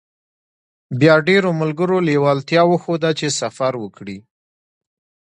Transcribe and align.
بيا 0.99 1.15
ډېرو 1.27 1.49
ملګرو 1.61 1.97
لېوالتيا 2.07 2.61
وښوده 2.67 3.09
چې 3.19 3.27
سفر 3.39 3.73
وکړي. 3.83 4.17